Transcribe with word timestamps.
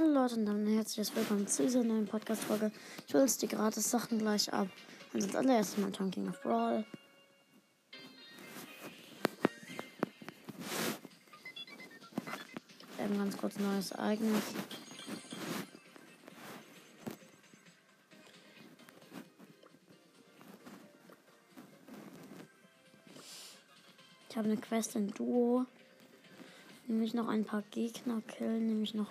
Hallo 0.00 0.12
Leute 0.12 0.36
und 0.36 0.46
dann 0.46 0.64
herzliches 0.64 1.16
Willkommen 1.16 1.48
zu 1.48 1.64
dieser 1.64 1.82
neuen 1.82 2.06
Podcast-Folge. 2.06 2.70
Ich 3.08 3.14
hole 3.14 3.24
jetzt 3.24 3.42
die 3.42 3.48
gratis 3.48 3.90
Sachen 3.90 4.20
gleich 4.20 4.52
ab. 4.52 4.68
Und 5.12 5.24
als 5.24 5.34
allererstes 5.34 5.76
mal 5.78 5.90
King 5.90 6.28
of 6.28 6.40
Brawl. 6.40 6.84
Eben 13.04 13.18
ganz 13.18 13.36
kurz 13.36 13.58
neues 13.58 13.90
Ereignis. 13.90 14.42
Ich 24.30 24.36
habe 24.36 24.48
eine 24.48 24.58
Quest 24.58 24.94
in 24.94 25.08
Duo. 25.08 25.66
Nämlich 26.86 27.14
noch 27.14 27.26
ein 27.26 27.44
paar 27.44 27.62
Gegner 27.72 28.22
killen. 28.28 28.68
Nämlich 28.68 28.94
noch 28.94 29.10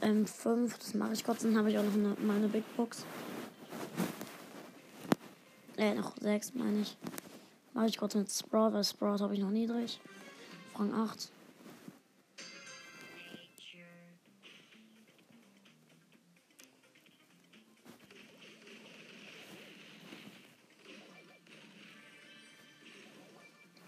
ähm, 0.00 0.26
fünf. 0.26 0.78
Das 0.78 0.94
mache 0.94 1.12
ich 1.12 1.24
kurz. 1.24 1.42
Dann 1.42 1.56
habe 1.56 1.70
ich 1.70 1.78
auch 1.78 1.84
noch 1.84 1.94
eine, 1.94 2.16
meine 2.20 2.48
Big 2.48 2.64
Box. 2.76 3.04
Äh, 5.76 5.94
noch 5.94 6.16
sechs 6.20 6.54
meine 6.54 6.80
ich. 6.80 6.96
Mache 7.74 7.86
ich 7.86 7.98
kurz 7.98 8.14
mit 8.14 8.30
Sprout, 8.30 8.72
weil 8.72 8.84
Sprout 8.84 9.20
habe 9.20 9.34
ich 9.34 9.40
noch 9.40 9.50
niedrig. 9.50 10.00
Rang 10.74 10.94
8. 10.94 11.30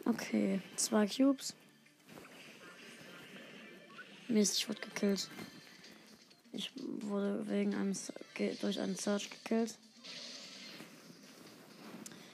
Okay, 0.05 0.61
zwei 0.77 1.06
Cubes. 1.06 1.55
Mist, 4.29 4.59
ich 4.59 4.69
wurde 4.69 4.81
gekillt. 4.81 5.31
Ich 6.59 6.73
wurde 7.03 7.48
wegen 7.48 7.73
einem 7.73 7.97
durch 8.61 8.80
einen 8.80 8.97
Search 8.97 9.30
gekillt. 9.30 9.78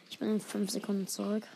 Ich 0.09 0.19
bin 0.19 0.31
in 0.31 0.41
5 0.41 0.71
Sekunden 0.71 1.07
zurück. 1.07 1.47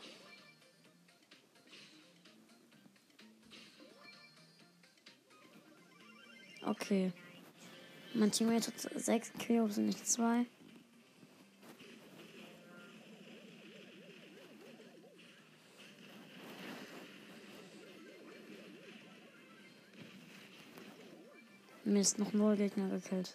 Okay. 6.63 7.11
Mein 8.13 8.33
Teammate 8.33 8.67
hat 8.67 9.01
6 9.01 9.33
Cubes 9.47 9.79
und 9.79 9.87
nicht 9.87 10.07
2. 10.07 10.45
Mist, 21.89 22.19
noch 22.19 22.35
null 22.35 22.55
Gegner 22.55 22.91
gekillt. 22.91 23.35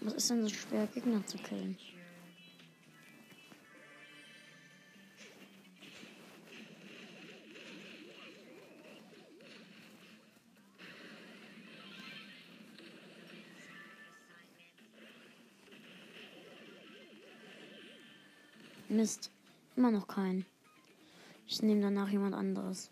Was 0.00 0.14
ist 0.14 0.30
denn 0.30 0.42
so 0.42 0.48
schwer, 0.48 0.88
Gegner 0.88 1.24
zu 1.24 1.38
killen? 1.38 1.78
Mist. 18.92 19.30
Immer 19.74 19.90
noch 19.90 20.06
keinen. 20.06 20.44
Ich 21.46 21.62
nehme 21.62 21.80
danach 21.80 22.10
jemand 22.10 22.34
anderes. 22.34 22.90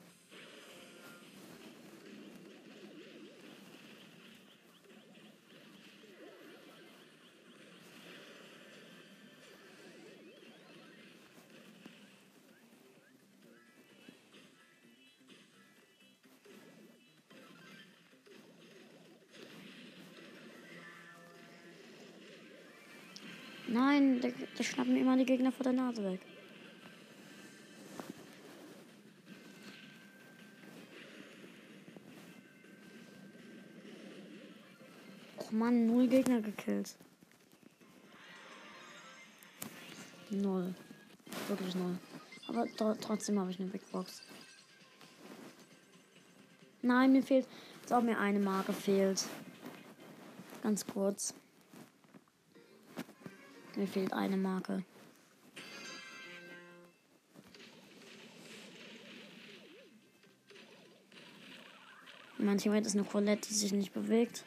Nein, 23.73 24.21
der 24.21 24.65
schnappen 24.65 24.97
immer 24.97 25.17
die 25.17 25.25
Gegner 25.25 25.53
vor 25.53 25.63
der 25.63 25.73
Nase 25.73 26.03
weg. 26.03 26.21
Och 35.37 35.53
Mann, 35.53 35.87
null 35.87 36.09
Gegner 36.09 36.41
gekillt. 36.41 36.97
Null. 40.31 40.75
Wirklich 41.47 41.75
null. 41.77 41.97
Aber 42.49 42.67
trotzdem 43.01 43.39
habe 43.39 43.53
ich 43.53 43.61
eine 43.61 43.69
Big 43.69 43.89
Box. 43.93 44.21
Nein, 46.83 47.13
mir 47.13 47.23
fehlt. 47.23 47.47
Als 47.83 47.93
ob 47.93 48.03
mir 48.03 48.19
eine 48.19 48.41
Marke 48.41 48.73
fehlt. 48.73 49.25
Ganz 50.61 50.85
kurz. 50.85 51.35
Mir 53.81 53.87
fehlt 53.87 54.13
eine 54.13 54.37
Marke. 54.37 54.85
Manchmal 62.37 62.83
ist 62.83 62.95
eine 62.95 63.05
Colette, 63.05 63.49
die 63.49 63.55
sich 63.55 63.73
nicht 63.73 63.95
bewegt. 63.95 64.45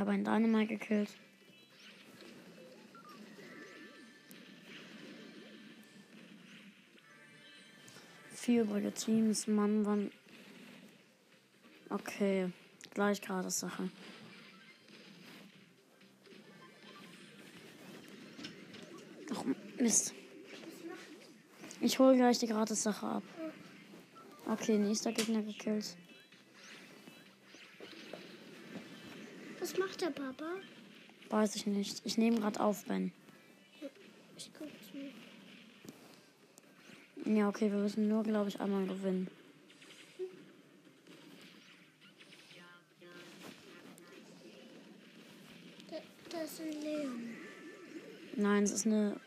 Habe 0.00 0.12
einen 0.12 0.24
Dynamite 0.24 0.78
gekillt. 0.78 1.10
Vier 8.32 8.62
übrige 8.62 8.92
Teams, 8.92 9.46
Mann, 9.46 9.84
wann. 9.84 10.10
Okay, 11.90 12.50
gleich 12.94 13.20
gerade 13.20 13.50
Sache. 13.50 13.90
Ach, 19.32 19.44
Mist. 19.78 20.14
Ich 21.82 21.98
hole 21.98 22.16
gleich 22.16 22.38
die 22.38 22.46
gratis 22.46 22.82
Sache 22.82 23.06
ab. 23.06 23.22
Okay, 24.46 24.78
nächster 24.78 25.12
Gegner 25.12 25.42
gekillt. 25.42 25.96
Was 29.70 29.78
macht 29.78 30.00
der 30.00 30.10
Papa? 30.10 30.56
Weiß 31.28 31.54
ich 31.54 31.64
nicht. 31.64 32.02
Ich 32.04 32.18
nehme 32.18 32.40
gerade 32.40 32.58
auf, 32.58 32.84
Ben. 32.86 33.12
Ich 34.36 34.50
guck 34.58 34.66
zu. 34.68 34.98
Ja, 37.30 37.48
okay, 37.48 37.70
wir 37.70 37.78
müssen 37.78 38.08
nur, 38.08 38.24
glaube 38.24 38.48
ich, 38.48 38.60
einmal 38.60 38.84
gewinnen. 38.84 39.28
Da, 45.88 45.96
da 46.30 46.42
ist 46.42 46.60
ein 46.60 46.72
Leon. 46.82 47.36
Nein, 48.34 48.64
es 48.64 48.72
ist 48.72 48.86
eine 48.86 49.20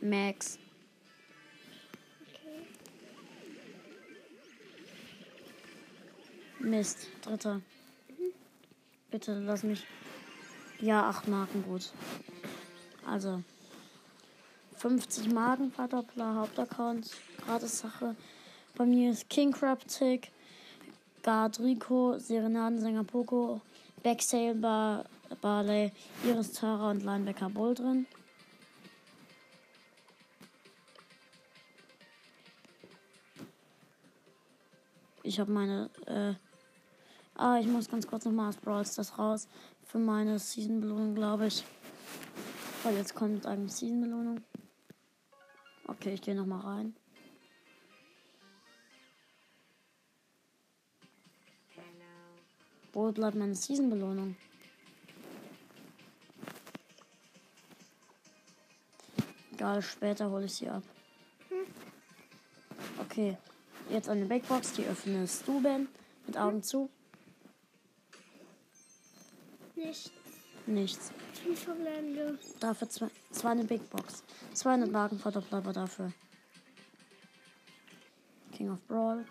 Max. 0.00 0.60
Okay. 2.28 2.68
Mist, 6.60 7.08
dritter. 7.22 7.60
Bitte 9.12 9.34
lass 9.34 9.62
mich. 9.62 9.86
Ja, 10.80 11.06
acht 11.06 11.28
Marken, 11.28 11.62
gut. 11.64 11.92
Also. 13.06 13.42
50 14.78 15.30
Marken, 15.30 15.70
Vaterplan, 15.70 16.36
Hauptaccount, 16.36 17.10
gratis 17.44 17.80
Sache. 17.80 18.16
Bei 18.74 18.86
mir 18.86 19.10
ist 19.10 19.28
King 19.28 19.52
Crab 19.52 19.86
Tick, 19.86 20.32
Guard 21.22 21.60
Rico, 21.60 22.18
Serenadensänger 22.18 23.04
Poco, 23.04 23.60
Backsailbar 24.02 25.04
Barley, 25.42 25.92
Iris 26.24 26.52
Tara 26.52 26.90
und 26.90 27.04
Linebacker 27.04 27.50
Bull 27.50 27.74
drin. 27.74 28.06
Ich 35.22 35.38
habe 35.38 35.52
meine. 35.52 35.90
Äh, 36.06 36.51
ah, 37.42 37.58
ich 37.58 37.66
muss 37.66 37.88
ganz 37.88 38.06
kurz 38.06 38.24
nochmal 38.24 38.48
aus 38.48 38.56
Brawl 38.56 38.86
Stars 38.86 39.18
raus. 39.18 39.48
Für 39.84 39.98
meine 39.98 40.38
Season-Belohnung, 40.38 41.14
glaube 41.14 41.48
ich. 41.48 41.64
Weil 42.84 42.96
jetzt 42.96 43.14
kommt 43.14 43.46
eigentlich 43.46 43.72
Season-Belohnung. 43.72 44.40
Okay, 45.88 46.14
ich 46.14 46.22
gehe 46.22 46.34
nochmal 46.34 46.60
rein. 46.60 46.96
Wo 52.92 53.10
bleibt 53.10 53.36
meine 53.36 53.54
Season-Belohnung? 53.54 54.36
Egal, 59.52 59.82
später 59.82 60.30
hole 60.30 60.44
ich 60.44 60.54
sie 60.54 60.68
ab. 60.68 60.82
Okay, 63.00 63.36
jetzt 63.90 64.08
eine 64.08 64.26
Big 64.26 64.46
Box, 64.46 64.74
die 64.74 64.84
öffnest 64.84 65.46
du, 65.46 65.60
Ben, 65.60 65.88
mit 66.26 66.36
Augen 66.36 66.62
zu. 66.62 66.90
Nichts. 69.84 70.10
Nichts. 70.66 71.12
Fünf 71.42 71.64
Verbleibende. 71.64 72.38
Dafür 72.60 72.88
zwei, 72.88 73.08
zwei 73.30 73.50
eine 73.50 73.64
Big 73.64 73.88
Box. 73.90 74.22
200 74.54 74.90
Marken 74.90 75.18
Verdoppler 75.18 75.60
dafür. 75.60 76.12
King 78.52 78.70
of 78.70 78.78
Brawl. 78.86 79.24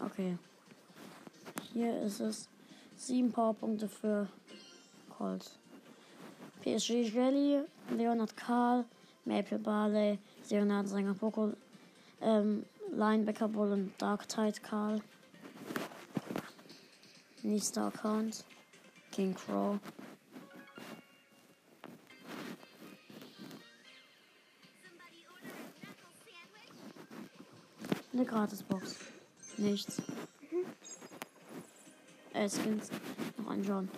Okay. 0.00 0.36
Hier 1.72 2.02
ist 2.02 2.20
es. 2.20 2.48
Sieben 2.96 3.32
Powerpunkte 3.32 3.88
für 3.88 4.28
Colt. 5.08 5.58
PSG 6.62 7.02
Jelly, 7.12 7.62
Leonard 7.90 8.36
Karl, 8.36 8.84
Maple 9.24 9.58
Barley, 9.58 10.18
Leonard 10.50 10.88
Sänger 10.88 11.14
Poco, 11.14 11.52
ähm, 12.20 12.64
Linebacker 12.90 13.48
Bull 13.48 13.72
und 13.72 13.92
Dark 13.98 14.28
Tide 14.28 14.60
Karl. 14.62 15.00
Nächster 17.42 17.86
Account. 17.86 18.44
King 19.10 19.34
Crow. 19.34 19.78
Eine 28.12 28.24
Gratisbox. 28.24 28.96
Nichts. 29.56 30.00
Äh, 32.32 32.48
Skins. 32.48 32.90
Noch 33.38 33.50
ein 33.50 33.62
John. 33.62 33.88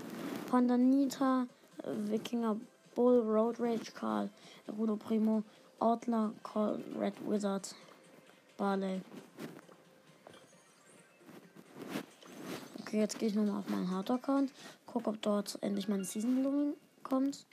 Pandanita, 0.51 1.47
äh, 1.83 2.11
Wikinger 2.11 2.57
Bull, 2.95 3.21
Road 3.21 3.61
Rage 3.61 3.93
Karl, 3.93 4.31
Rudo 4.79 4.97
Primo, 4.97 5.43
Outlaw, 5.81 6.31
Call, 6.43 6.83
Red 6.99 7.15
Wizard, 7.29 7.75
Barley. 8.57 9.01
Okay, 12.81 13.01
jetzt 13.01 13.19
gehe 13.19 13.29
ich 13.29 13.35
nochmal 13.35 13.59
auf 13.59 13.69
meinen 13.69 13.91
Hard-Account. 13.91 14.53
Guck, 14.87 15.09
ob 15.09 15.21
dort 15.21 15.59
endlich 15.61 15.89
meine 15.89 16.05
Season-Belohnung 16.05 16.75
kommt. 17.03 17.45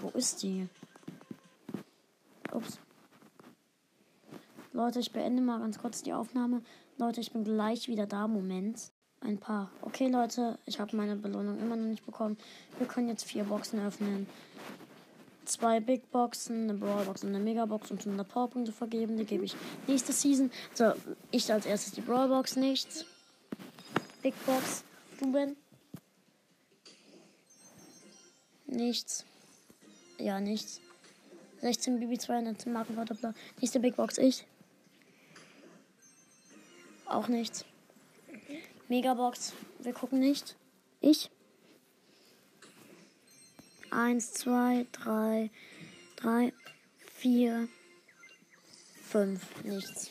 Wo 0.00 0.08
ist 0.10 0.42
die? 0.42 0.68
Ups. 2.52 2.78
Leute, 4.72 5.00
ich 5.00 5.12
beende 5.12 5.42
mal 5.42 5.58
ganz 5.58 5.78
kurz 5.78 6.02
die 6.02 6.12
Aufnahme. 6.12 6.62
Leute, 6.96 7.20
ich 7.20 7.32
bin 7.32 7.44
gleich 7.44 7.88
wieder 7.88 8.06
da. 8.06 8.28
Moment. 8.28 8.92
Ein 9.20 9.36
paar. 9.38 9.70
Okay, 9.82 10.08
Leute, 10.08 10.58
ich 10.64 10.80
habe 10.80 10.96
meine 10.96 11.16
Belohnung 11.16 11.58
immer 11.58 11.76
noch 11.76 11.86
nicht 11.86 12.06
bekommen. 12.06 12.38
Wir 12.78 12.86
können 12.86 13.08
jetzt 13.08 13.24
vier 13.24 13.44
Boxen 13.44 13.80
öffnen. 13.80 14.26
Zwei 15.44 15.80
Big 15.80 16.10
Boxen, 16.10 16.64
eine 16.64 16.74
Brawl 16.74 17.04
Box 17.04 17.24
und 17.24 17.30
eine 17.30 17.40
Mega 17.40 17.64
Box 17.66 17.90
und 17.90 18.00
100 18.00 18.28
Powerpunkte 18.28 18.72
vergeben. 18.72 19.16
Die 19.16 19.24
gebe 19.24 19.44
ich 19.44 19.56
nächste 19.86 20.12
Season. 20.12 20.50
So, 20.74 20.92
ich 21.30 21.52
als 21.52 21.66
erstes 21.66 21.92
die 21.92 22.02
Brawl 22.02 22.28
Box, 22.28 22.56
nichts. 22.56 23.04
Big 24.22 24.34
Box, 24.46 24.84
du 25.18 25.32
Ben. 25.32 25.56
Nichts. 28.66 29.24
Ja, 30.18 30.38
nichts. 30.38 30.80
16 31.60 31.98
BB 32.00 32.18
200 32.18 32.66
Markenverdoppler. 32.66 33.34
Nächste 33.60 33.80
Big 33.80 33.96
Box, 33.96 34.18
ich. 34.18 34.46
Auch 37.06 37.28
nichts. 37.28 37.64
Megabox. 38.88 39.52
Wir 39.80 39.92
gucken 39.92 40.20
nicht. 40.20 40.56
Ich. 41.00 41.30
Eins, 43.90 44.32
zwei, 44.32 44.86
drei, 44.92 45.50
drei, 46.16 46.52
vier, 47.16 47.68
fünf. 49.08 49.42
Nichts. 49.64 50.10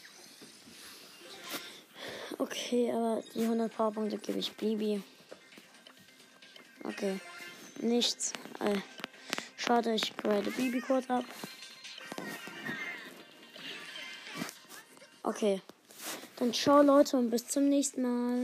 Okay, 2.37 2.91
aber 2.91 3.23
die 3.35 3.43
100 3.43 3.75
Powerpunkte 3.75 4.17
gebe 4.17 4.39
ich 4.39 4.51
Bibi. 4.53 5.01
Okay. 6.83 7.19
Nichts. 7.81 8.33
Äh, 8.59 8.77
schade, 9.57 9.93
ich 9.93 10.15
grade 10.17 10.51
Bibi 10.51 10.81
kurz 10.81 11.09
ab. 11.09 11.25
Okay. 15.23 15.61
Dann 16.37 16.53
ciao 16.53 16.81
Leute 16.81 17.17
und 17.17 17.29
bis 17.29 17.47
zum 17.47 17.69
nächsten 17.69 18.01
Mal. 18.01 18.37